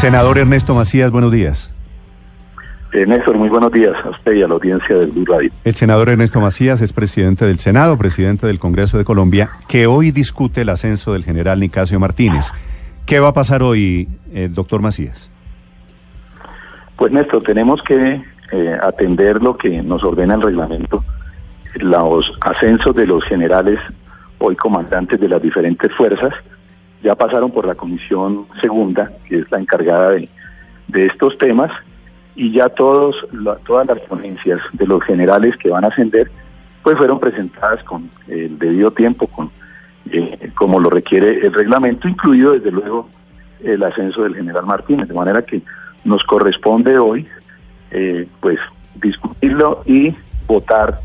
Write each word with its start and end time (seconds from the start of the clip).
Senador 0.00 0.38
Ernesto 0.38 0.74
Macías, 0.74 1.10
buenos 1.10 1.30
días. 1.30 1.70
Eh, 2.94 3.04
Néstor, 3.04 3.36
muy 3.36 3.50
buenos 3.50 3.70
días 3.70 3.94
a 4.02 4.08
usted 4.08 4.32
y 4.32 4.42
a 4.42 4.48
la 4.48 4.54
audiencia 4.54 4.96
del 4.96 5.10
Blue 5.10 5.26
Radio. 5.26 5.50
El 5.62 5.74
senador 5.74 6.08
Ernesto 6.08 6.40
Macías 6.40 6.80
es 6.80 6.94
presidente 6.94 7.44
del 7.44 7.58
Senado, 7.58 7.98
presidente 7.98 8.46
del 8.46 8.58
Congreso 8.58 8.96
de 8.96 9.04
Colombia, 9.04 9.50
que 9.68 9.86
hoy 9.86 10.10
discute 10.10 10.62
el 10.62 10.70
ascenso 10.70 11.12
del 11.12 11.22
general 11.22 11.60
Nicasio 11.60 12.00
Martínez. 12.00 12.46
¿Qué 13.04 13.20
va 13.20 13.28
a 13.28 13.32
pasar 13.34 13.62
hoy, 13.62 14.08
eh, 14.32 14.48
doctor 14.50 14.80
Macías? 14.80 15.30
Pues 16.96 17.12
Néstor, 17.12 17.42
tenemos 17.42 17.82
que 17.82 18.24
eh, 18.52 18.78
atender 18.82 19.42
lo 19.42 19.58
que 19.58 19.82
nos 19.82 20.02
ordena 20.02 20.36
el 20.36 20.40
reglamento, 20.40 21.04
los 21.74 22.32
ascensos 22.40 22.96
de 22.96 23.06
los 23.06 23.22
generales, 23.24 23.78
hoy 24.38 24.56
comandantes 24.56 25.20
de 25.20 25.28
las 25.28 25.42
diferentes 25.42 25.92
fuerzas, 25.94 26.32
ya 27.02 27.14
pasaron 27.14 27.50
por 27.50 27.66
la 27.66 27.74
comisión 27.74 28.46
segunda, 28.60 29.12
que 29.28 29.38
es 29.40 29.50
la 29.50 29.58
encargada 29.58 30.10
de, 30.10 30.28
de 30.88 31.06
estos 31.06 31.36
temas, 31.38 31.72
y 32.34 32.52
ya 32.52 32.68
todos 32.68 33.16
todas 33.66 33.86
las 33.86 34.00
ponencias 34.00 34.60
de 34.72 34.86
los 34.86 35.02
generales 35.04 35.56
que 35.56 35.70
van 35.70 35.84
a 35.84 35.88
ascender 35.88 36.30
pues 36.82 36.96
fueron 36.96 37.20
presentadas 37.20 37.82
con 37.84 38.10
el 38.28 38.58
debido 38.58 38.90
tiempo 38.92 39.26
con 39.26 39.50
eh, 40.10 40.50
como 40.54 40.80
lo 40.80 40.90
requiere 40.90 41.46
el 41.46 41.52
reglamento 41.52 42.08
incluido 42.08 42.52
desde 42.52 42.70
luego 42.70 43.08
el 43.62 43.82
ascenso 43.82 44.22
del 44.22 44.36
general 44.36 44.64
Martínez 44.64 45.08
de 45.08 45.14
manera 45.14 45.42
que 45.42 45.60
nos 46.04 46.24
corresponde 46.24 46.98
hoy 46.98 47.26
eh, 47.90 48.26
pues 48.40 48.58
discutirlo 48.94 49.82
y 49.84 50.14
votar 50.46 51.00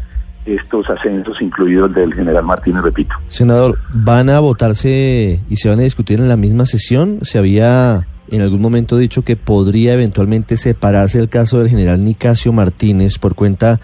estos 0.45 0.89
ascensos 0.89 1.41
incluidos 1.41 1.93
del 1.93 2.13
general 2.13 2.43
Martínez 2.43 2.83
repito 2.83 3.15
senador 3.27 3.79
van 3.93 4.29
a 4.29 4.39
votarse 4.39 5.41
y 5.49 5.55
se 5.55 5.69
van 5.69 5.79
a 5.79 5.83
discutir 5.83 6.19
en 6.19 6.29
la 6.29 6.37
misma 6.37 6.65
sesión 6.65 7.19
se 7.21 7.39
había 7.39 8.05
en 8.31 8.41
algún 8.41 8.61
momento 8.61 8.97
dicho 8.97 9.23
que 9.23 9.35
podría 9.35 9.93
eventualmente 9.93 10.57
separarse 10.57 11.19
el 11.19 11.29
caso 11.29 11.59
del 11.59 11.69
general 11.69 12.03
Nicasio 12.03 12.51
Martínez 12.53 13.19
por 13.19 13.35
cuenta 13.35 13.79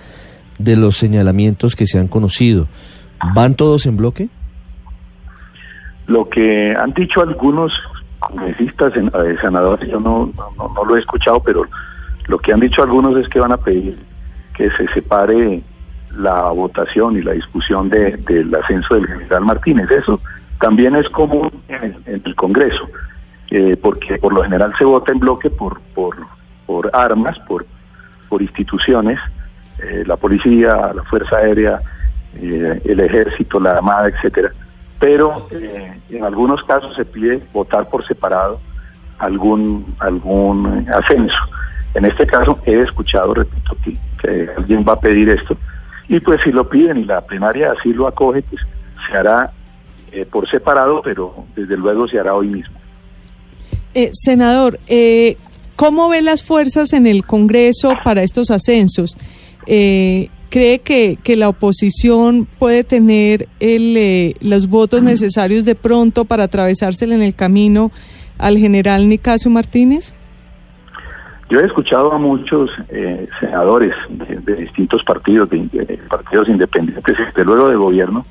de 0.58 0.76
los 0.76 0.98
señalamientos 0.98 1.76
que 1.76 1.88
se 1.88 2.00
han 2.00 2.08
conocido. 2.08 2.67
¿Van 3.36 3.56
todos 3.56 3.86
en 3.86 3.98
bloque? 3.98 4.30
Lo 6.08 6.30
que 6.30 6.73
han 6.76 6.94
dicho 6.94 7.22
algunos 7.22 7.72
congresistas, 8.20 8.94
eh, 8.95 9.36
senadores, 9.42 9.89
yo 9.89 10.00
no, 10.00 10.32
no, 10.58 10.86
lo 10.86 10.95
he 10.95 11.00
escuchado, 11.00 11.42
pero 11.42 11.64
lo 12.28 12.38
que 12.39 12.54
han 12.54 12.59
dicho 12.59 12.82
algunos 12.82 13.17
es 13.17 13.28
que 13.30 13.39
van 13.39 13.52
a 13.52 13.58
pedir 13.58 13.98
que 14.56 14.70
se 14.72 14.88
separe 14.94 15.62
la 16.17 16.50
votación 16.50 17.17
y 17.17 17.22
la 17.22 17.34
discusión 17.34 17.90
de, 17.90 18.17
del 18.17 18.54
ascenso 18.56 18.95
del 18.95 19.08
general 19.08 19.42
Martínez. 19.42 19.90
Eso 19.92 20.20
también 20.59 20.95
es 20.95 21.09
común 21.09 21.52
en 21.67 22.22
el 22.26 22.36
Congreso. 22.36 22.88
Eh, 23.54 23.76
porque 23.76 24.17
por 24.17 24.34
lo 24.34 24.44
general 24.44 24.73
se 24.78 24.86
vota 24.86 25.12
en 25.12 25.20
bloque 25.20 25.50
por, 25.50 25.82
por, 25.94 26.16
armas, 26.94 27.38
por, 27.39 27.66
por 28.30 28.42
instituciones, 28.42 29.20
eh, 29.84 30.06
la 30.08 30.16
policía, 30.16 30.94
la 30.95 31.04
Fuerza 31.04 31.36
Aérea, 31.36 31.82
eh, 32.38 32.82
el 32.86 32.99
Ejército, 33.02 33.60
la 33.60 33.72
Armada, 33.72 34.08
etcétera. 34.08 34.52
Pero 35.02 35.48
en 35.52 36.23
algunos 36.23 36.64
casos 36.64 36.95
se 36.95 37.04
pide 37.04 37.43
votar 37.52 37.89
por 37.89 38.08
separado 38.08 38.61
algún, 39.20 39.95
algún 39.99 40.88
ascenso. 40.93 41.36
En 41.93 42.05
este 42.05 42.26
caso 42.26 42.58
he 42.66 42.80
escuchado, 42.80 43.33
repito, 43.33 43.76
que 44.22 44.49
alguien 44.55 44.86
va 44.88 44.93
a 44.93 44.99
pedir 45.02 45.30
esto. 45.30 45.58
Y 46.11 46.20
pues 46.20 46.39
si 46.44 46.52
lo 46.52 46.70
piden 46.70 46.98
y 46.98 47.05
la 47.05 47.22
plenaria 47.22 47.72
así 47.72 47.92
lo 47.92 48.05
acoge, 48.05 48.44
pues 48.44 48.61
se 49.10 49.17
hará 49.17 49.52
por 50.30 50.48
separado, 50.49 51.02
pero 51.02 51.45
desde 51.55 51.77
luego 51.77 52.08
se 52.08 52.20
hará 52.20 52.36
hoy 52.36 52.48
mismo. 52.48 52.82
Eh, 53.94 54.11
senador, 54.14 54.80
eh, 54.88 55.38
¿cómo 55.76 56.08
ve 56.10 56.22
las 56.22 56.44
fuerzas 56.44 56.94
en 56.94 57.08
el 57.08 57.26
Congreso 57.26 57.94
para 58.04 58.23
estos 58.23 58.49
ascensos? 58.49 59.17
Eh, 59.67 60.30
¿Cree 60.49 60.80
que, 60.80 61.17
la 61.36 61.49
oposición 61.49 62.45
puede 62.45 62.83
tener 62.83 63.48
el, 63.60 63.95
eh, 63.95 64.36
los 64.42 64.67
votos 64.67 65.02
necesarios 65.02 65.64
de 65.64 65.76
pronto 65.76 66.26
para 66.26 66.45
atravesársele 66.45 67.16
en 67.16 67.22
el 67.22 67.36
camino 67.36 67.92
al 68.38 68.58
general 68.58 69.08
Nicasio 69.08 69.49
Martínez? 69.49 70.14
Yo 71.52 71.60
he 71.60 71.66
escuchado 71.66 72.14
a 72.14 72.17
muchos 72.17 72.72
senadores 73.42 73.94
de, 74.10 74.56
distintos 74.56 75.04
partidos, 75.04 75.50
de, 75.50 76.00
partidos 76.10 76.48
independientes, 76.48 77.17
desde 77.17 77.44
luego 77.44 77.67
de 77.67 77.76
gobierno, 77.76 78.26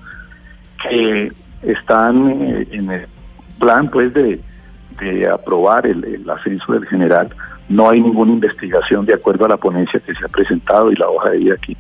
que 0.89 1.31
están 1.61 2.31
en 2.71 2.91
el 2.91 3.07
plan 3.59 3.91
pues 3.91 4.15
de 4.15 4.41
aprobar 5.31 5.87
el, 5.87 6.25
ascenso 6.31 6.73
del 6.73 6.87
general. 6.87 7.29
No 7.69 7.91
hay 7.91 8.01
ninguna 8.01 8.33
investigación 8.33 9.05
de 9.05 9.13
acuerdo 9.13 9.45
a 9.45 9.49
la 9.49 9.59
ponencia 9.59 10.01
que 10.01 10.15
se 10.15 10.25
ha 10.25 10.29
presentado 10.29 10.91
y 10.91 10.97
la 10.97 11.11
hoja 11.11 11.29
de 11.29 11.39
vida 11.41 11.55
aquí 11.57 11.77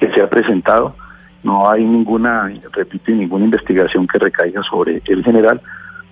que 0.00 0.10
se 0.14 0.22
ha 0.22 0.30
presentado. 0.30 0.96
No 1.42 1.70
hay 1.70 1.84
ninguna, 1.84 2.50
repito, 2.72 3.12
ninguna 3.12 3.44
investigación 3.44 4.06
que 4.06 4.18
recaiga 4.18 4.62
sobre 4.62 5.02
el 5.04 5.22
general. 5.22 5.60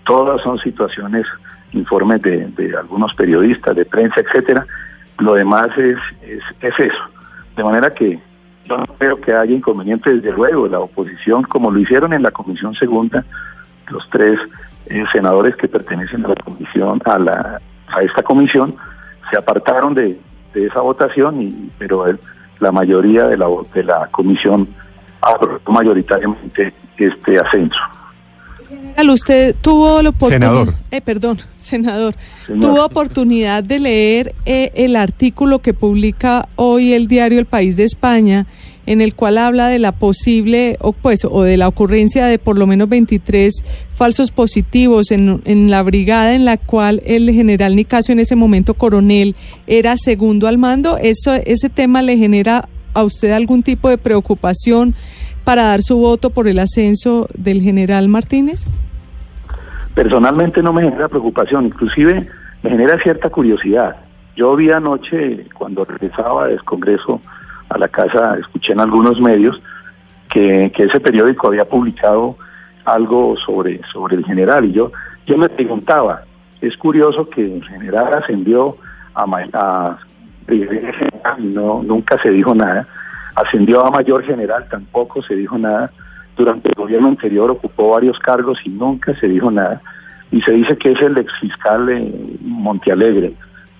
Todas 0.04 0.42
son 0.42 0.58
situaciones, 0.58 1.26
informes 1.72 2.22
de, 2.22 2.74
algunos 2.78 3.14
periodistas, 3.14 3.74
de 3.76 3.84
prensa, 3.84 4.20
etcétera. 4.20 4.66
Lo 5.18 5.34
demás 5.34 5.68
es, 5.76 5.96
es, 6.22 6.42
es 6.60 6.78
eso. 6.78 7.02
De 7.56 7.64
manera 7.64 7.92
que 7.92 8.18
yo 8.64 8.76
no 8.76 8.86
creo 8.98 9.20
que 9.20 9.32
haya 9.32 9.54
inconveniente, 9.54 10.12
desde 10.14 10.32
luego, 10.32 10.68
la 10.68 10.80
oposición, 10.80 11.44
como 11.44 11.70
lo 11.70 11.78
hicieron 11.78 12.12
en 12.12 12.22
la 12.22 12.30
Comisión 12.30 12.74
Segunda, 12.74 13.24
los 13.88 14.08
tres 14.10 14.38
eh, 14.86 15.04
senadores 15.12 15.56
que 15.56 15.68
pertenecen 15.68 16.24
a 16.24 16.28
la 16.28 16.34
comisión, 16.34 17.00
a 17.04 17.18
la 17.18 17.60
a 17.88 18.02
esta 18.02 18.22
comisión, 18.22 18.74
se 19.30 19.36
apartaron 19.36 19.94
de, 19.94 20.18
de 20.52 20.66
esa 20.66 20.80
votación, 20.80 21.40
y, 21.40 21.70
pero 21.78 22.04
la 22.58 22.72
mayoría 22.72 23.26
de 23.26 23.36
la, 23.36 23.46
de 23.72 23.84
la 23.84 24.08
comisión 24.10 24.68
aprobó 25.20 25.60
mayoritariamente 25.72 26.74
este 26.96 27.38
ascenso. 27.38 27.78
Usted 29.08 29.54
tuvo 29.60 30.02
la 30.02 30.10
oportunidad, 30.10 30.74
eh, 30.90 31.00
perdón, 31.00 31.38
senador, 31.58 32.14
tuvo 32.46 32.84
oportunidad 32.84 33.62
de 33.62 33.78
leer 33.78 34.34
eh, 34.44 34.72
el 34.74 34.96
artículo 34.96 35.60
que 35.60 35.74
publica 35.74 36.48
hoy 36.56 36.92
el 36.92 37.06
diario 37.08 37.38
El 37.38 37.46
País 37.46 37.76
de 37.76 37.84
España 37.84 38.46
en 38.86 39.00
el 39.00 39.14
cual 39.14 39.38
habla 39.38 39.68
de 39.68 39.78
la 39.78 39.92
posible 39.92 40.76
o 40.80 40.92
pues 40.92 41.24
o 41.24 41.42
de 41.42 41.56
la 41.56 41.68
ocurrencia 41.68 42.26
de 42.26 42.38
por 42.38 42.56
lo 42.56 42.66
menos 42.66 42.88
23 42.88 43.52
falsos 43.92 44.30
positivos 44.30 45.10
en, 45.10 45.42
en 45.44 45.70
la 45.70 45.82
brigada 45.82 46.34
en 46.34 46.44
la 46.44 46.56
cual 46.56 47.02
el 47.04 47.30
general 47.32 47.74
Nicasio 47.74 48.12
en 48.12 48.20
ese 48.20 48.36
momento 48.36 48.74
coronel 48.74 49.34
era 49.66 49.96
segundo 49.96 50.46
al 50.46 50.58
mando. 50.58 50.98
Eso 50.98 51.34
ese 51.34 51.68
tema 51.68 52.00
le 52.02 52.16
genera 52.16 52.68
a 52.94 53.02
usted 53.02 53.32
algún 53.32 53.62
tipo 53.62 53.88
de 53.88 53.98
preocupación 53.98 54.94
para 55.46 55.62
dar 55.66 55.80
su 55.80 55.96
voto 55.96 56.30
por 56.30 56.48
el 56.48 56.58
ascenso 56.58 57.28
del 57.38 57.62
general 57.62 58.08
Martínez? 58.08 58.66
Personalmente 59.94 60.60
no 60.60 60.72
me 60.72 60.82
genera 60.82 61.08
preocupación, 61.08 61.66
inclusive 61.66 62.26
me 62.64 62.70
genera 62.70 63.00
cierta 63.00 63.30
curiosidad. 63.30 63.94
Yo 64.34 64.56
vi 64.56 64.72
anoche 64.72 65.46
cuando 65.54 65.84
regresaba 65.84 66.48
del 66.48 66.64
Congreso 66.64 67.20
a 67.68 67.78
la 67.78 67.86
casa, 67.86 68.36
escuché 68.40 68.72
en 68.72 68.80
algunos 68.80 69.20
medios 69.20 69.62
que, 70.30 70.72
ese 70.76 70.98
periódico 70.98 71.46
había 71.46 71.64
publicado 71.64 72.36
algo 72.84 73.36
sobre, 73.36 73.80
sobre 73.92 74.16
el 74.16 74.24
general 74.24 74.64
y 74.64 74.72
yo, 74.72 74.90
yo 75.26 75.38
me 75.38 75.48
preguntaba, 75.48 76.24
es 76.60 76.76
curioso 76.76 77.30
que 77.30 77.54
el 77.54 77.64
general 77.64 78.14
ascendió 78.14 78.76
a, 79.14 79.24
a 79.52 79.98
y 80.48 80.64
no, 81.38 81.84
nunca 81.84 82.20
se 82.20 82.30
dijo 82.30 82.52
nada, 82.52 82.88
ascendió 83.36 83.86
a 83.86 83.90
mayor 83.90 84.24
general, 84.24 84.66
tampoco 84.68 85.22
se 85.22 85.36
dijo 85.36 85.56
nada, 85.58 85.92
durante 86.36 86.68
el 86.68 86.74
gobierno 86.74 87.08
anterior 87.08 87.50
ocupó 87.50 87.90
varios 87.90 88.18
cargos 88.18 88.58
y 88.64 88.70
nunca 88.70 89.14
se 89.18 89.28
dijo 89.28 89.50
nada, 89.50 89.80
y 90.30 90.40
se 90.42 90.52
dice 90.52 90.76
que 90.76 90.92
es 90.92 91.00
el 91.00 91.16
ex 91.18 91.32
fiscal 91.38 91.86
de 91.86 92.38
Montealegre, 92.40 93.34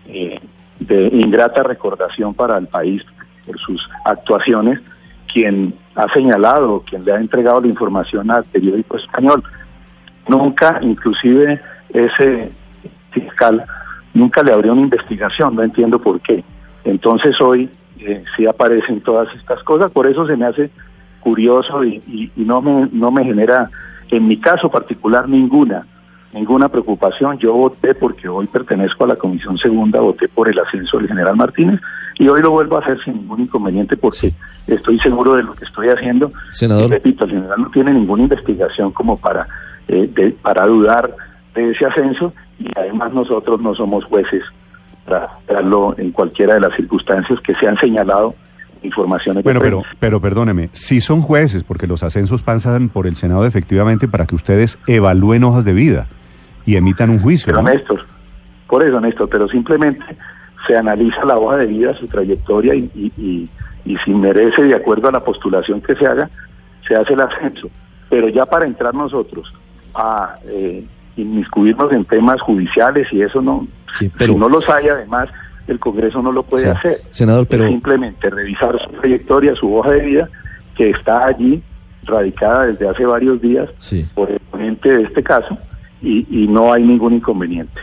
eh, 0.06 0.38
de 0.78 1.06
ingrata 1.08 1.62
recordación 1.62 2.34
para 2.34 2.58
el 2.58 2.68
país, 2.68 3.02
por 3.46 3.58
sus 3.58 3.88
actuaciones, 4.04 4.80
quien 5.32 5.74
ha 5.94 6.12
señalado, 6.12 6.82
quien 6.88 7.04
le 7.04 7.12
ha 7.12 7.16
entregado 7.16 7.60
la 7.60 7.68
información 7.68 8.30
al 8.30 8.44
periódico 8.44 8.96
español. 8.96 9.42
Nunca, 10.28 10.78
inclusive 10.82 11.60
ese 11.90 12.52
fiscal 13.10 13.64
nunca 14.12 14.42
le 14.42 14.52
abrió 14.52 14.72
una 14.72 14.82
investigación, 14.82 15.54
no 15.56 15.62
entiendo 15.62 15.98
por 15.98 16.20
qué. 16.20 16.44
Entonces 16.84 17.40
hoy 17.40 17.70
eh, 18.00 18.24
sí 18.36 18.46
aparecen 18.46 19.00
todas 19.00 19.34
estas 19.34 19.62
cosas, 19.62 19.90
por 19.90 20.06
eso 20.06 20.26
se 20.26 20.36
me 20.36 20.46
hace 20.46 20.70
curioso 21.20 21.84
y, 21.84 22.30
no, 22.36 22.62
me, 22.62 22.88
no 22.92 23.10
me 23.10 23.24
genera, 23.24 23.68
en 24.10 24.28
mi 24.28 24.38
caso 24.38 24.70
particular, 24.70 25.28
ninguna, 25.28 25.86
ninguna 26.32 26.68
preocupación. 26.68 27.38
Yo 27.38 27.52
voté 27.52 27.94
porque 27.94 28.28
hoy 28.28 28.46
pertenezco 28.46 29.04
a 29.04 29.08
la 29.08 29.16
Comisión 29.16 29.58
Segunda, 29.58 30.00
voté 30.00 30.28
por 30.28 30.48
el 30.48 30.58
ascenso 30.58 30.98
del 30.98 31.08
general 31.08 31.36
Martínez 31.36 31.80
y 32.18 32.28
hoy 32.28 32.40
lo 32.42 32.52
vuelvo 32.52 32.76
a 32.76 32.80
hacer 32.80 33.02
sin 33.02 33.14
ningún 33.14 33.40
inconveniente 33.40 33.96
porque 33.96 34.32
estoy 34.66 34.98
seguro 35.00 35.34
de 35.34 35.42
lo 35.42 35.54
que 35.54 35.64
estoy 35.64 35.88
haciendo. 35.88 36.30
Senador. 36.50 36.90
repito, 36.90 37.24
el 37.24 37.32
general 37.32 37.60
no 37.60 37.70
tiene 37.70 37.92
ninguna 37.92 38.22
investigación 38.22 38.92
como 38.92 39.16
para, 39.16 39.48
eh, 39.88 40.34
para 40.42 40.66
dudar 40.66 41.12
de 41.54 41.72
ese 41.72 41.86
ascenso 41.86 42.32
y 42.60 42.68
además 42.76 43.12
nosotros 43.12 43.60
no 43.60 43.74
somos 43.74 44.04
jueces 44.04 44.44
para 45.06 45.38
darlo 45.46 45.94
en 45.96 46.10
cualquiera 46.10 46.54
de 46.54 46.60
las 46.60 46.74
circunstancias 46.74 47.40
que 47.40 47.54
se 47.54 47.66
han 47.66 47.78
señalado 47.78 48.34
informaciones. 48.82 49.42
Bueno, 49.44 49.60
pero, 49.60 49.82
pero 49.98 50.20
perdóneme, 50.20 50.68
si 50.72 51.00
son 51.00 51.22
jueces, 51.22 51.64
porque 51.64 51.86
los 51.86 52.02
ascensos 52.02 52.42
pasan 52.42 52.88
por 52.88 53.06
el 53.06 53.16
Senado 53.16 53.46
efectivamente 53.46 54.08
para 54.08 54.26
que 54.26 54.34
ustedes 54.34 54.78
evalúen 54.86 55.44
hojas 55.44 55.64
de 55.64 55.72
vida 55.72 56.06
y 56.64 56.76
emitan 56.76 57.10
un 57.10 57.20
juicio. 57.20 57.52
Pero 57.52 57.62
Néstor, 57.62 58.04
por 58.66 58.84
eso 58.84 59.00
Néstor, 59.00 59.28
pero 59.28 59.48
simplemente 59.48 60.04
se 60.66 60.76
analiza 60.76 61.24
la 61.24 61.38
hoja 61.38 61.56
de 61.58 61.66
vida, 61.66 61.94
su 61.94 62.06
trayectoria 62.08 62.74
y, 62.74 62.90
y, 62.94 63.48
y, 63.84 63.96
si 64.04 64.12
merece 64.12 64.64
de 64.64 64.74
acuerdo 64.74 65.08
a 65.08 65.12
la 65.12 65.24
postulación 65.24 65.80
que 65.80 65.94
se 65.94 66.06
haga, 66.06 66.28
se 66.86 66.96
hace 66.96 67.12
el 67.12 67.20
ascenso. 67.20 67.70
Pero 68.10 68.28
ya 68.28 68.46
para 68.46 68.66
entrar 68.66 68.94
nosotros 68.94 69.52
a 69.94 70.36
eh, 70.46 70.84
inmiscuirnos 71.16 71.92
en 71.92 72.04
temas 72.04 72.40
judiciales 72.40 73.06
y 73.12 73.22
eso 73.22 73.40
no, 73.40 73.66
pero, 74.16 74.34
si 74.34 74.38
no 74.38 74.48
los 74.48 74.68
hay 74.68 74.88
además, 74.88 75.28
el 75.66 75.78
Congreso 75.78 76.22
no 76.22 76.32
lo 76.32 76.42
puede 76.42 76.68
hacer. 76.68 77.02
Senador, 77.10 77.46
pero... 77.46 77.66
simplemente 77.68 78.30
revisar 78.30 78.78
su 78.82 78.90
trayectoria, 79.00 79.54
su 79.54 79.74
hoja 79.74 79.92
de 79.92 80.00
vida, 80.00 80.28
que 80.76 80.90
está 80.90 81.26
allí 81.26 81.62
radicada 82.04 82.66
desde 82.66 82.88
hace 82.88 83.04
varios 83.04 83.40
días 83.40 83.68
por 84.14 84.30
el 84.30 84.38
ponente 84.38 84.88
de 84.88 85.02
este 85.02 85.22
caso 85.22 85.58
y, 86.00 86.26
y 86.30 86.46
no 86.46 86.72
hay 86.72 86.84
ningún 86.84 87.14
inconveniente. 87.14 87.80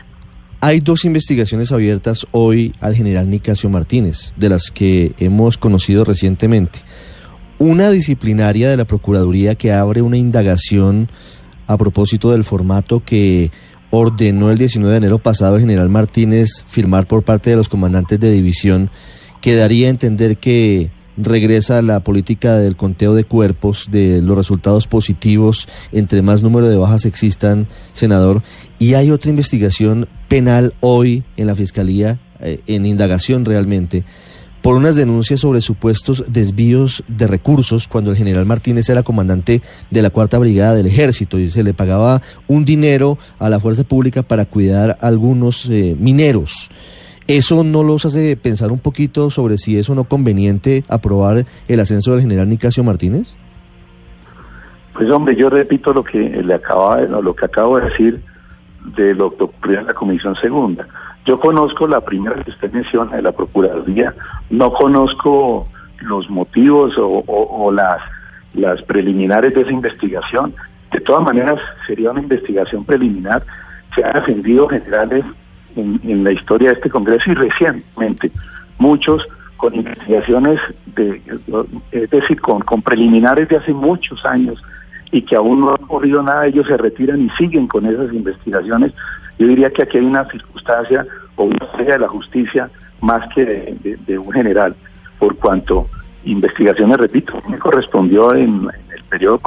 Hay 0.61 0.79
dos 0.79 1.03
investigaciones 1.03 1.73
abiertas 1.73 2.25
hoy 2.31 2.73
al 2.79 2.95
general 2.95 3.29
Nicasio 3.29 3.69
Martínez, 3.69 4.33
de 4.37 4.47
las 4.47 4.71
que 4.71 5.13
hemos 5.19 5.57
conocido 5.57 6.05
recientemente. 6.05 6.79
Una 7.59 7.89
disciplinaria 7.89 8.69
de 8.69 8.77
la 8.77 8.85
Procuraduría 8.85 9.55
que 9.55 9.73
abre 9.73 10.01
una 10.01 10.15
indagación 10.15 11.09
a 11.67 11.77
propósito 11.77 12.31
del 12.31 12.45
formato 12.45 13.03
que 13.05 13.51
ordenó 13.95 14.49
el 14.49 14.57
19 14.57 14.91
de 14.91 14.97
enero 14.97 15.19
pasado 15.19 15.53
el 15.53 15.61
general 15.61 15.87
Martínez 15.87 16.65
firmar 16.65 17.05
por 17.05 17.21
parte 17.21 17.51
de 17.51 17.55
los 17.55 17.69
comandantes 17.69 18.19
de 18.19 18.31
división, 18.31 18.89
que 19.39 19.55
daría 19.55 19.85
a 19.85 19.91
entender 19.91 20.37
que 20.37 20.89
regresa 21.15 21.79
la 21.83 21.99
política 21.99 22.57
del 22.57 22.75
conteo 22.75 23.13
de 23.13 23.23
cuerpos, 23.23 23.89
de 23.91 24.19
los 24.19 24.35
resultados 24.35 24.87
positivos, 24.87 25.67
entre 25.91 26.23
más 26.23 26.41
número 26.41 26.69
de 26.69 26.75
bajas 26.75 27.05
existan, 27.05 27.67
senador. 27.91 28.41
Y 28.79 28.95
hay 28.95 29.11
otra 29.11 29.29
investigación 29.29 30.07
penal 30.27 30.73
hoy 30.79 31.23
en 31.37 31.45
la 31.45 31.53
Fiscalía, 31.53 32.19
eh, 32.39 32.61
en 32.65 32.87
indagación 32.87 33.45
realmente, 33.45 34.05
por 34.63 34.75
unas 34.75 34.95
denuncias 34.95 35.41
sobre 35.41 35.59
supuestos 35.59 36.31
desvíos 36.31 37.03
de 37.09 37.27
recursos 37.27 37.89
cuando 37.89 38.11
el 38.11 38.17
general 38.17 38.45
Martínez 38.45 38.89
era 38.89 39.03
comandante 39.03 39.61
de 39.91 40.01
la 40.01 40.09
Cuarta 40.09 40.39
Brigada 40.39 40.73
del 40.73 40.87
Ejército 40.87 41.37
y 41.37 41.51
se 41.51 41.63
le 41.63 41.73
pagaba 41.73 42.21
un 42.47 42.63
dinero 42.63 43.17
a 43.39 43.49
la 43.49 43.59
fuerza 43.59 43.83
pública 43.83 44.23
para 44.23 44.45
cuidar 44.45 44.97
algunos 45.01 45.69
eh, 45.69 45.97
mineros. 45.99 46.71
¿Eso 47.27 47.65
no 47.65 47.83
los 47.83 48.05
hace 48.05 48.37
pensar 48.37 48.71
un 48.71 48.79
poquito 48.79 49.29
sobre 49.29 49.57
si 49.57 49.77
es 49.77 49.89
o 49.89 49.95
no 49.95 50.05
conveniente 50.05 50.85
aprobar 50.87 51.45
el 51.67 51.79
ascenso 51.81 52.13
del 52.13 52.21
general 52.21 52.47
Nicasio 52.47 52.85
Martínez? 52.85 53.35
Pues 54.93 55.09
hombre, 55.09 55.35
yo 55.35 55.49
repito 55.49 55.91
lo 55.93 56.05
que 56.05 56.19
le 56.19 56.53
acaba 56.53 57.01
lo 57.01 57.35
que 57.35 57.45
acabo 57.45 57.79
de 57.79 57.89
decir 57.89 58.23
de 58.95 59.13
lo 59.13 59.35
que 59.35 59.43
ocurrió 59.43 59.79
en 59.79 59.87
la 59.87 59.93
Comisión 59.93 60.35
Segunda. 60.35 60.87
Yo 61.25 61.39
conozco 61.39 61.87
la 61.87 62.01
primera 62.01 62.43
que 62.43 62.51
usted 62.51 62.71
menciona 62.71 63.15
de 63.15 63.21
la 63.21 63.31
Procuraduría, 63.31 64.13
no 64.49 64.73
conozco 64.73 65.67
los 66.01 66.29
motivos 66.29 66.95
o, 66.97 67.71
las, 67.71 68.01
las 68.53 68.81
preliminares 68.81 69.55
de 69.55 69.61
esa 69.61 69.71
investigación. 69.71 70.53
De 70.91 70.99
todas 70.99 71.23
maneras, 71.23 71.59
sería 71.87 72.11
una 72.11 72.21
investigación 72.21 72.83
preliminar. 72.83 73.43
Se 73.95 74.03
han 74.03 74.17
ascendido 74.17 74.67
generales 74.67 75.23
en, 75.75 76.23
la 76.23 76.31
historia 76.31 76.69
de 76.69 76.75
este 76.75 76.89
Congreso 76.89 77.31
y 77.31 77.35
recientemente 77.35 78.31
muchos 78.77 79.25
con 79.55 79.75
investigaciones, 79.75 80.59
de, 80.87 81.21
es 81.91 82.09
decir, 82.09 82.41
con, 82.41 82.59
con 82.61 82.81
preliminares 82.81 83.47
de 83.47 83.57
hace 83.57 83.73
muchos 83.73 84.25
años 84.25 84.61
y 85.09 85.21
que 85.21 85.37
aún 85.37 85.61
no 85.61 85.69
ha 85.69 85.75
ocurrido 85.75 86.21
nada, 86.21 86.47
ellos 86.47 86.67
se 86.67 86.75
retiran 86.75 87.21
y 87.21 87.29
siguen 87.37 87.67
con 87.67 87.85
esas 87.85 88.11
investigaciones 88.11 88.91
yo 89.37 89.47
diría 89.47 89.69
que 89.71 89.83
aquí 89.83 89.97
hay 89.97 90.05
una 90.05 90.29
circunstancia 90.29 91.05
o 91.35 91.45
una 91.45 91.65
falla 91.67 91.93
de 91.93 91.99
la 91.99 92.07
justicia 92.07 92.69
más 93.01 93.27
que 93.33 93.75
de, 94.05 94.17
un 94.17 94.31
general, 94.31 94.75
por 95.19 95.35
cuanto 95.37 95.89
investigaciones, 96.23 96.97
repito, 96.97 97.33
me 97.49 97.57
correspondió 97.57 98.33
en, 98.33 98.69
el 98.95 99.03
periodo, 99.09 99.41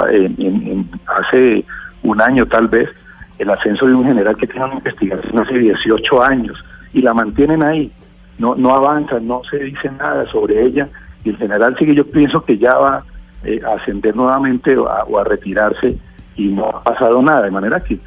hace 1.06 1.64
un 2.02 2.20
año 2.20 2.46
tal 2.46 2.68
vez, 2.68 2.90
el 3.38 3.50
ascenso 3.50 3.86
de 3.86 3.94
un 3.94 4.04
general 4.04 4.36
que 4.36 4.46
tiene 4.46 4.66
una 4.66 4.74
investigación 4.74 5.38
hace 5.38 5.58
18 5.58 6.22
años 6.22 6.62
y 6.92 7.02
la 7.02 7.14
mantienen 7.14 7.62
ahí, 7.62 7.90
no, 8.38 8.54
no 8.54 8.74
avanza, 8.74 9.20
no 9.20 9.42
se 9.50 9.58
dice 9.58 9.90
nada 9.90 10.26
sobre 10.30 10.62
ella 10.62 10.88
y 11.24 11.30
el 11.30 11.36
general 11.38 11.76
sigue, 11.78 11.94
yo 11.94 12.06
pienso 12.06 12.44
que 12.44 12.58
ya 12.58 12.76
va 12.76 13.04
eh, 13.44 13.60
a 13.66 13.74
ascender 13.80 14.14
nuevamente 14.14 14.76
o 14.76 15.18
a 15.18 15.24
retirarse 15.24 15.96
y 16.36 16.48
no 16.48 16.68
ha 16.68 16.82
pasado 16.82 17.22
nada, 17.22 17.42
de 17.42 17.50
manera 17.50 17.80
que 17.80 17.98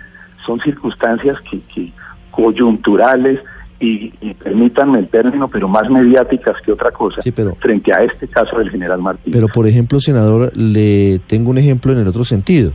son 0.45 0.59
circunstancias 0.61 1.37
que, 1.49 1.91
coyunturales 2.31 3.39
y, 3.79 4.09
permítanme 4.43 4.99
el 4.99 5.07
término, 5.07 5.47
pero 5.47 5.67
más 5.67 5.89
mediáticas 5.89 6.55
que 6.65 6.71
otra 6.71 6.91
cosa, 6.91 7.21
frente 7.59 7.93
a 7.93 8.03
este 8.03 8.27
caso 8.27 8.57
del 8.57 8.69
general 8.69 9.01
Martínez. 9.01 9.33
Pero, 9.33 9.47
por 9.47 9.67
ejemplo, 9.67 10.01
senador, 10.01 10.51
le 10.55 11.19
tengo 11.27 11.49
un 11.49 11.57
ejemplo 11.57 11.93
en 11.93 11.99
el 11.99 12.07
otro 12.07 12.25
sentido. 12.25 12.73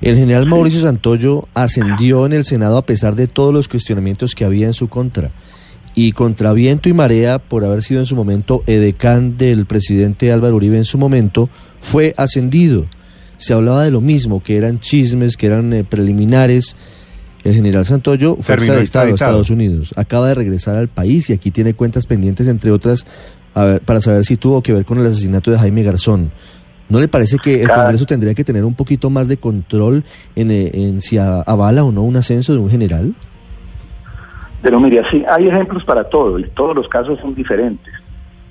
El 0.00 0.16
general 0.16 0.46
Mauricio 0.46 0.80
Santoyo 0.80 1.48
ascendió 1.54 2.26
en 2.26 2.34
el 2.34 2.44
Senado 2.44 2.76
a 2.76 2.86
pesar 2.86 3.16
de 3.16 3.26
todos 3.26 3.52
los 3.52 3.66
cuestionamientos 3.66 4.34
que 4.34 4.44
había 4.44 4.66
en 4.66 4.74
su 4.74 4.88
contra. 4.88 5.32
Y 5.94 6.12
contra 6.12 6.52
viento 6.52 6.90
y 6.90 6.92
marea, 6.92 7.38
por 7.38 7.64
haber 7.64 7.82
sido 7.82 8.00
en 8.00 8.06
su 8.06 8.14
momento 8.14 8.62
edecán 8.66 9.38
del 9.38 9.64
presidente 9.64 10.30
Álvaro 10.30 10.56
Uribe 10.56 10.76
en 10.76 10.84
su 10.84 10.98
momento, 10.98 11.48
fue 11.80 12.12
ascendido 12.18 12.84
se 13.36 13.52
hablaba 13.52 13.84
de 13.84 13.90
lo 13.90 14.00
mismo, 14.00 14.42
que 14.42 14.56
eran 14.56 14.80
chismes, 14.80 15.36
que 15.36 15.46
eran 15.46 15.72
eh, 15.72 15.84
preliminares. 15.84 16.76
El 17.44 17.54
general 17.54 17.84
Santoyo, 17.84 18.36
fuerza 18.40 18.74
de 18.74 18.82
Estado 18.82 19.06
de 19.06 19.12
Estados 19.12 19.50
Unidos, 19.50 19.94
acaba 19.96 20.28
de 20.28 20.34
regresar 20.34 20.76
al 20.76 20.88
país 20.88 21.30
y 21.30 21.32
aquí 21.32 21.52
tiene 21.52 21.74
cuentas 21.74 22.04
pendientes, 22.04 22.48
entre 22.48 22.72
otras, 22.72 23.06
para 23.52 24.00
saber 24.00 24.24
si 24.24 24.36
tuvo 24.36 24.62
que 24.62 24.72
ver 24.72 24.84
con 24.84 24.98
el 24.98 25.06
asesinato 25.06 25.52
de 25.52 25.58
Jaime 25.58 25.84
Garzón. 25.84 26.32
¿No 26.88 27.00
le 27.00 27.08
parece 27.08 27.38
que 27.38 27.62
el 27.62 27.68
Congreso 27.68 28.04
tendría 28.04 28.34
que 28.34 28.44
tener 28.44 28.64
un 28.64 28.74
poquito 28.74 29.10
más 29.10 29.28
de 29.28 29.36
control 29.36 30.04
en, 30.36 30.50
eh, 30.50 30.70
en 30.72 31.00
si 31.00 31.18
avala 31.18 31.84
o 31.84 31.90
no 31.90 32.02
un 32.02 32.16
ascenso 32.16 32.52
de 32.52 32.58
un 32.58 32.70
general? 32.70 33.14
Pero 34.62 34.80
mire, 34.80 35.02
sí, 35.10 35.24
hay 35.28 35.48
ejemplos 35.48 35.84
para 35.84 36.04
todo 36.04 36.38
y 36.38 36.44
todos 36.50 36.76
los 36.76 36.88
casos 36.88 37.18
son 37.20 37.34
diferentes. 37.34 37.92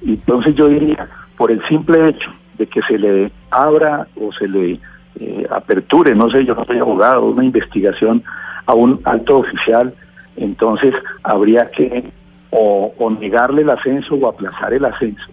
Entonces 0.06 0.56
yo 0.56 0.68
diría, 0.68 1.08
por 1.38 1.52
el 1.52 1.62
simple 1.68 2.10
hecho 2.10 2.30
de 2.58 2.68
que 2.68 2.82
se 2.84 2.98
le 2.98 3.32
abra 3.52 4.08
o 4.20 4.32
se 4.32 4.48
le 4.48 4.80
eh, 5.20 5.48
aperture, 5.50 6.14
no 6.16 6.30
sé, 6.30 6.46
yo 6.46 6.56
no 6.56 6.66
soy 6.66 6.80
abogado, 6.80 7.26
una 7.26 7.44
investigación 7.44 8.24
a 8.66 8.74
un 8.74 9.00
alto 9.06 9.38
oficial, 9.38 9.94
entonces 10.36 10.94
habría 11.24 11.70
que 11.72 12.12
o, 12.52 13.10
negarle 13.20 13.64
el 13.64 13.70
ascenso 13.70 14.16
o 14.16 14.28
aplazar 14.28 14.74
el 14.74 14.86
ascenso. 14.86 15.26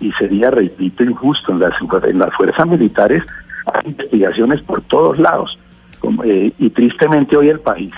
Y 0.00 0.12
sería, 0.12 0.50
repito, 0.50 1.04
injusto. 1.04 1.52
En 1.52 1.60
las, 1.60 1.74
en 2.04 2.18
las 2.18 2.34
fuerzas 2.34 2.66
militares 2.66 3.22
hay 3.66 3.90
investigaciones 3.90 4.62
por 4.62 4.82
todos 4.82 5.18
lados. 5.18 5.58
Eh, 6.24 6.52
y 6.58 6.70
tristemente 6.70 7.36
hoy 7.36 7.48
el 7.48 7.60
país, 7.60 7.92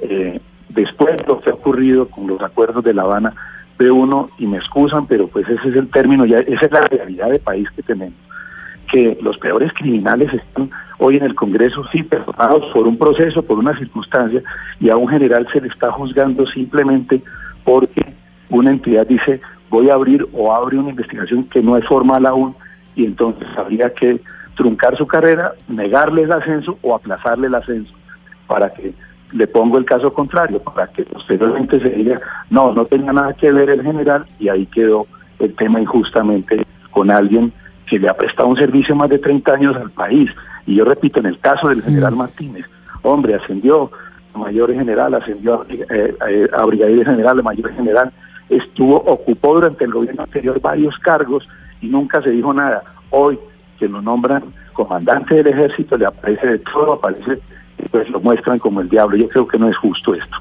eh, 0.00 0.40
después 0.68 1.16
de 1.16 1.24
lo 1.26 1.40
que 1.40 1.50
ha 1.50 1.54
ocurrido 1.54 2.08
con 2.08 2.26
los 2.26 2.40
acuerdos 2.42 2.82
de 2.84 2.94
La 2.94 3.02
Habana, 3.02 3.34
ve 3.78 3.90
uno, 3.90 4.30
y 4.38 4.46
me 4.46 4.58
excusan, 4.58 5.06
pero 5.06 5.28
pues 5.28 5.48
ese 5.48 5.68
es 5.68 5.76
el 5.76 5.88
término, 5.88 6.24
ya 6.24 6.38
esa 6.38 6.66
es 6.66 6.72
la 6.72 6.82
realidad 6.82 7.30
de 7.30 7.38
país 7.38 7.68
que 7.76 7.82
tenemos, 7.82 8.14
que 8.90 9.18
los 9.20 9.36
peores 9.38 9.72
criminales 9.74 10.32
están 10.32 10.70
hoy 10.98 11.16
en 11.16 11.24
el 11.24 11.34
Congreso, 11.34 11.84
sí, 11.92 12.02
perdonados 12.02 12.64
por 12.72 12.86
un 12.86 12.96
proceso, 12.96 13.42
por 13.42 13.58
una 13.58 13.76
circunstancia, 13.76 14.42
y 14.80 14.88
a 14.88 14.96
un 14.96 15.08
general 15.08 15.46
se 15.52 15.60
le 15.60 15.68
está 15.68 15.92
juzgando 15.92 16.46
simplemente 16.46 17.22
porque 17.64 18.14
una 18.48 18.70
entidad 18.70 19.06
dice 19.06 19.40
voy 19.68 19.90
a 19.90 19.94
abrir 19.94 20.26
o 20.32 20.54
abre 20.54 20.78
una 20.78 20.90
investigación 20.90 21.44
que 21.44 21.60
no 21.60 21.76
es 21.76 21.84
formal 21.86 22.24
aún, 22.24 22.54
y 22.94 23.04
entonces 23.04 23.46
habría 23.56 23.92
que 23.92 24.20
truncar 24.56 24.96
su 24.96 25.06
carrera, 25.06 25.52
negarle 25.68 26.22
el 26.22 26.32
ascenso 26.32 26.78
o 26.82 26.94
aplazarle 26.94 27.48
el 27.48 27.54
ascenso 27.54 27.92
para 28.46 28.72
que 28.72 28.94
le 29.32 29.46
pongo 29.46 29.78
el 29.78 29.84
caso 29.84 30.12
contrario, 30.12 30.60
para 30.60 30.86
que 30.88 31.04
posteriormente 31.04 31.80
se 31.80 31.90
diga, 31.90 32.20
no, 32.50 32.72
no 32.72 32.84
tenía 32.84 33.12
nada 33.12 33.34
que 33.34 33.50
ver 33.52 33.70
el 33.70 33.82
general 33.82 34.26
y 34.38 34.48
ahí 34.48 34.66
quedó 34.66 35.06
el 35.38 35.54
tema 35.54 35.80
injustamente 35.80 36.66
con 36.90 37.10
alguien 37.10 37.52
que 37.86 37.98
le 37.98 38.08
ha 38.08 38.16
prestado 38.16 38.48
un 38.48 38.56
servicio 38.56 38.94
más 38.94 39.08
de 39.08 39.18
30 39.18 39.52
años 39.52 39.76
al 39.76 39.90
país. 39.90 40.30
Y 40.66 40.76
yo 40.76 40.84
repito, 40.84 41.20
en 41.20 41.26
el 41.26 41.38
caso 41.38 41.68
del 41.68 41.82
general 41.82 42.14
mm. 42.14 42.18
Martínez, 42.18 42.66
hombre, 43.02 43.34
ascendió 43.34 43.90
a 44.34 44.38
mayor 44.38 44.72
general, 44.72 45.14
ascendió 45.14 45.62
a, 45.62 45.66
eh, 45.68 46.48
a 46.52 46.64
brigadier 46.64 47.06
general, 47.06 47.40
a 47.40 47.42
mayor 47.42 47.72
general, 47.74 48.12
estuvo, 48.48 48.96
ocupó 48.96 49.54
durante 49.54 49.84
el 49.84 49.92
gobierno 49.92 50.22
anterior 50.22 50.60
varios 50.60 50.98
cargos 50.98 51.48
y 51.80 51.88
nunca 51.88 52.22
se 52.22 52.30
dijo 52.30 52.52
nada. 52.52 52.82
Hoy 53.10 53.38
que 53.78 53.88
lo 53.88 54.00
nombran 54.00 54.42
comandante 54.72 55.36
del 55.36 55.46
ejército, 55.48 55.96
le 55.96 56.06
aparece 56.06 56.46
de 56.46 56.58
todo, 56.58 56.94
aparece, 56.94 57.40
pues 57.96 58.10
lo 58.10 58.20
muestran 58.20 58.58
como 58.58 58.82
el 58.82 58.90
diablo. 58.90 59.16
Yo 59.16 59.26
creo 59.28 59.48
que 59.48 59.58
no 59.58 59.70
es 59.70 59.76
justo 59.78 60.14
esto. 60.14 60.36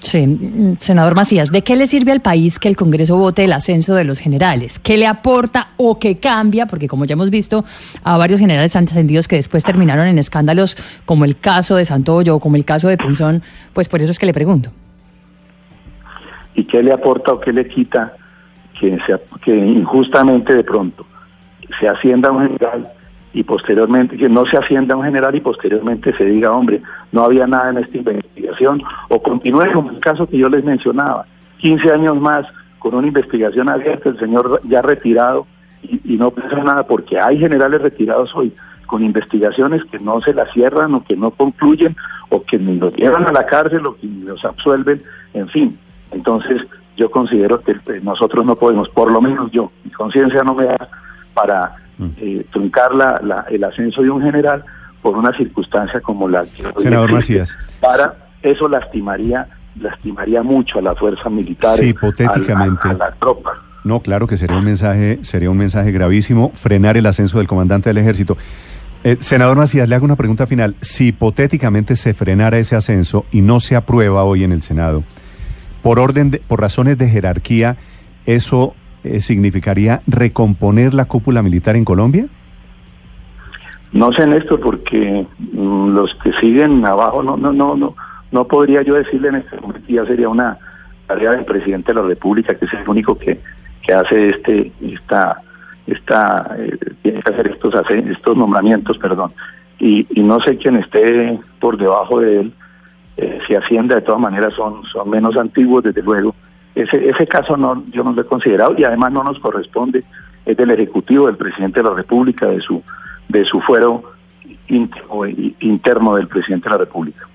Sí, 0.00 0.76
senador 0.80 1.14
Macías, 1.14 1.52
¿de 1.52 1.62
qué 1.62 1.76
le 1.76 1.86
sirve 1.86 2.10
al 2.10 2.20
país 2.20 2.58
que 2.58 2.68
el 2.68 2.76
Congreso 2.76 3.16
vote 3.16 3.44
el 3.44 3.52
ascenso 3.52 3.94
de 3.94 4.02
los 4.02 4.18
generales? 4.18 4.78
¿Qué 4.78 4.96
le 4.96 5.06
aporta 5.06 5.68
o 5.76 5.98
qué 5.98 6.18
cambia? 6.18 6.66
Porque 6.66 6.88
como 6.88 7.04
ya 7.04 7.12
hemos 7.12 7.30
visto 7.30 7.64
a 8.02 8.16
varios 8.16 8.40
generales 8.40 8.74
ascendidos 8.74 9.28
que 9.28 9.36
después 9.36 9.62
terminaron 9.62 10.08
en 10.08 10.18
escándalos 10.18 10.76
como 11.04 11.24
el 11.24 11.38
caso 11.38 11.76
de 11.76 11.84
Santoyo 11.84 12.34
o 12.34 12.40
como 12.40 12.56
el 12.56 12.64
caso 12.64 12.88
de 12.88 12.96
Pinzón, 12.96 13.42
pues 13.74 13.88
por 13.88 14.00
eso 14.00 14.10
es 14.10 14.18
que 14.18 14.26
le 14.26 14.32
pregunto. 14.32 14.70
¿Y 16.54 16.64
qué 16.64 16.82
le 16.82 16.92
aporta 16.92 17.32
o 17.32 17.40
qué 17.40 17.52
le 17.52 17.68
quita 17.68 18.16
que, 18.80 18.98
sea, 19.06 19.20
que 19.44 19.54
injustamente 19.54 20.54
de 20.54 20.64
pronto 20.64 21.06
se 21.78 21.86
ascienda 21.86 22.32
un 22.32 22.48
general 22.48 22.90
y 23.32 23.44
posteriormente, 23.44 24.16
que 24.16 24.28
no 24.28 24.44
se 24.46 24.56
ascienda 24.56 24.96
un 24.96 25.04
general 25.04 25.34
y 25.34 25.40
posteriormente 25.40 26.16
se 26.16 26.24
diga, 26.24 26.52
hombre, 26.52 26.82
no 27.12 27.24
había 27.24 27.46
nada 27.46 27.70
en 27.70 27.78
esta 27.78 27.96
investigación, 27.96 28.82
o 29.08 29.22
continúe 29.22 29.72
como 29.72 29.90
el 29.90 30.00
caso 30.00 30.26
que 30.26 30.38
yo 30.38 30.48
les 30.48 30.64
mencionaba, 30.64 31.26
15 31.58 31.92
años 31.92 32.20
más 32.20 32.46
con 32.78 32.94
una 32.94 33.06
investigación 33.06 33.68
abierta, 33.68 34.08
el 34.08 34.18
señor 34.18 34.60
ya 34.64 34.82
retirado 34.82 35.46
y, 35.82 36.16
no 36.16 36.30
pasa 36.30 36.56
nada, 36.62 36.86
porque 36.86 37.18
hay 37.18 37.38
generales 37.38 37.80
retirados 37.80 38.34
hoy 38.34 38.52
con 38.86 39.04
investigaciones 39.04 39.84
que 39.84 39.98
no 39.98 40.20
se 40.20 40.34
las 40.34 40.50
cierran 40.52 40.94
o 40.94 41.04
que 41.04 41.16
no 41.16 41.30
concluyen 41.30 41.96
o 42.28 42.42
que 42.42 42.58
ni 42.58 42.76
los 42.76 42.94
llevan 42.94 43.26
a 43.26 43.32
la 43.32 43.46
cárcel 43.46 43.86
o 43.86 43.96
que 43.96 44.06
ni 44.06 44.24
los 44.24 44.44
absuelven, 44.44 45.02
en 45.32 45.48
fin. 45.48 45.78
Entonces, 46.10 46.62
yo 46.96 47.10
considero 47.10 47.60
que 47.60 47.72
eh, 47.72 48.00
nosotros 48.02 48.44
no 48.44 48.56
podemos, 48.56 48.88
por 48.88 49.10
lo 49.12 49.20
menos 49.20 49.50
yo, 49.52 49.70
mi 49.84 49.90
conciencia 49.90 50.42
no 50.42 50.54
me 50.54 50.64
da 50.64 50.88
para. 51.34 51.76
Eh, 52.16 52.46
truncar 52.52 52.94
la, 52.94 53.46
el 53.50 53.64
ascenso 53.64 54.02
de 54.02 54.10
un 54.10 54.22
general 54.22 54.64
por 55.02 55.16
una 55.16 55.36
circunstancia 55.36 56.00
como 56.00 56.28
la 56.28 56.44
que 56.44 56.64
Senador 56.82 57.12
Macías. 57.12 57.56
Para 57.80 58.14
eso 58.42 58.68
lastimaría 58.68 59.46
lastimaría 59.80 60.42
mucho 60.42 60.78
a 60.78 60.82
la 60.82 60.94
fuerza 60.94 61.30
militar, 61.30 61.76
sí, 61.76 61.88
hipotéticamente. 61.88 62.88
A, 62.88 62.94
la 62.94 63.12
tropa. 63.12 63.52
No, 63.84 64.00
claro 64.00 64.26
que 64.26 64.36
sería 64.36 64.56
un 64.56 64.64
mensaje 64.64 65.20
sería 65.22 65.50
un 65.50 65.56
mensaje 65.56 65.90
gravísimo 65.92 66.50
frenar 66.54 66.96
el 66.96 67.06
ascenso 67.06 67.38
del 67.38 67.46
comandante 67.46 67.88
del 67.88 67.98
ejército. 67.98 68.36
Eh, 69.02 69.16
senador 69.20 69.56
Macías, 69.56 69.88
le 69.88 69.94
hago 69.94 70.04
una 70.04 70.16
pregunta 70.16 70.46
final. 70.46 70.76
Si 70.82 71.08
hipotéticamente 71.08 71.96
se 71.96 72.12
frenara 72.12 72.58
ese 72.58 72.76
ascenso 72.76 73.24
y 73.30 73.40
no 73.40 73.58
se 73.60 73.76
aprueba 73.76 74.24
hoy 74.24 74.44
en 74.44 74.52
el 74.52 74.60
Senado, 74.60 75.02
por 75.82 75.98
orden 75.98 76.30
de, 76.30 76.38
por 76.40 76.60
razones 76.60 76.98
de 76.98 77.08
jerarquía, 77.08 77.76
eso 78.26 78.74
eh, 79.04 79.20
significaría 79.20 80.02
recomponer 80.06 80.94
la 80.94 81.06
cúpula 81.06 81.42
militar 81.42 81.76
en 81.76 81.84
Colombia? 81.84 82.26
No 83.92 84.12
sé, 84.12 84.26
Néstor, 84.26 84.60
porque 84.60 85.26
mm, 85.38 85.94
los 85.94 86.14
que 86.16 86.32
siguen 86.34 86.84
abajo 86.84 87.22
no, 87.22 87.36
no, 87.36 87.52
no, 87.52 87.76
no, 87.76 87.96
no 88.30 88.44
podría 88.46 88.82
yo 88.82 88.94
decirle 88.94 89.28
en 89.28 89.36
este 89.36 89.60
momento, 89.60 89.86
ya 89.88 90.06
sería 90.06 90.28
una 90.28 90.58
tarea 91.06 91.32
del 91.32 91.44
presidente 91.44 91.92
de 91.92 92.00
la 92.00 92.06
República, 92.06 92.54
que 92.54 92.66
es 92.66 92.72
el 92.72 92.88
único 92.88 93.18
que, 93.18 93.40
que 93.82 93.92
hace 93.92 94.30
este, 94.30 94.72
esta, 94.80 95.42
esta, 95.86 96.56
eh, 96.58 96.78
tiene 97.02 97.22
que 97.22 97.32
hacer 97.32 97.48
estos, 97.48 97.74
estos 97.90 98.36
nombramientos, 98.36 98.96
perdón. 98.98 99.32
Y, 99.80 100.06
y 100.10 100.22
no 100.22 100.40
sé 100.40 100.56
quién 100.58 100.76
esté 100.76 101.38
por 101.58 101.76
debajo 101.76 102.20
de 102.20 102.40
él, 102.40 102.52
eh, 103.16 103.38
si 103.46 103.54
Hacienda 103.54 103.96
de 103.96 104.02
todas 104.02 104.20
maneras 104.20 104.54
son, 104.54 104.84
son 104.84 105.10
menos 105.10 105.36
antiguos, 105.36 105.82
desde 105.82 106.02
luego, 106.02 106.34
ese, 106.74 107.08
ese 107.08 107.26
caso 107.26 107.56
no, 107.56 107.84
yo 107.90 108.04
no 108.04 108.12
lo 108.12 108.22
he 108.22 108.26
considerado 108.26 108.74
y 108.76 108.84
además 108.84 109.12
no 109.12 109.24
nos 109.24 109.38
corresponde, 109.38 110.04
es 110.46 110.56
del 110.56 110.70
Ejecutivo, 110.70 111.26
del 111.26 111.36
Presidente 111.36 111.80
de 111.80 111.88
la 111.88 111.94
República, 111.94 112.46
de 112.46 112.60
su, 112.60 112.82
de 113.28 113.44
su 113.44 113.60
fuero 113.60 114.02
interno 114.68 116.14
del 116.14 116.28
Presidente 116.28 116.68
de 116.68 116.70
la 116.70 116.78
República. 116.78 117.26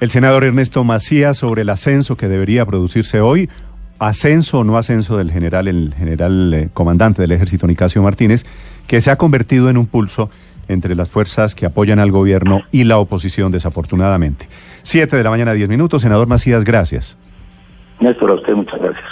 El 0.00 0.10
senador 0.10 0.44
Ernesto 0.44 0.82
Macías 0.82 1.36
sobre 1.36 1.62
el 1.62 1.68
ascenso 1.68 2.16
que 2.16 2.28
debería 2.28 2.64
producirse 2.64 3.20
hoy, 3.20 3.50
ascenso 3.98 4.60
o 4.60 4.64
no 4.64 4.78
ascenso 4.78 5.18
del 5.18 5.30
general, 5.30 5.68
el 5.68 5.94
general 5.96 6.54
eh, 6.54 6.68
comandante 6.72 7.20
del 7.22 7.32
ejército 7.32 7.66
Nicasio 7.66 8.02
Martínez, 8.02 8.46
que 8.86 9.00
se 9.00 9.10
ha 9.10 9.16
convertido 9.16 9.68
en 9.68 9.76
un 9.76 9.86
pulso 9.86 10.30
entre 10.68 10.94
las 10.94 11.08
fuerzas 11.08 11.54
que 11.54 11.66
apoyan 11.66 11.98
al 11.98 12.10
gobierno 12.12 12.62
y 12.72 12.84
la 12.84 12.98
oposición, 12.98 13.52
desafortunadamente. 13.52 14.48
Siete 14.82 15.16
de 15.16 15.24
la 15.24 15.30
mañana, 15.30 15.52
diez 15.52 15.68
minutos. 15.68 16.02
Senador 16.02 16.28
Macías, 16.28 16.64
gracias. 16.64 17.18
Néstor, 18.00 18.30
a 18.30 18.34
usted 18.34 18.54
muchas 18.54 18.80
gracias. 18.80 19.10